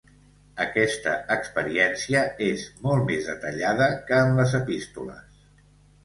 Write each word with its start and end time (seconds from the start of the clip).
Aquesta 0.63 1.11
experiència 1.33 2.23
és 2.45 2.63
molt 2.85 3.05
més 3.09 3.27
detallada 3.31 3.89
que 4.07 4.23
en 4.23 4.33
les 4.39 4.55
Epístoles. 4.61 5.45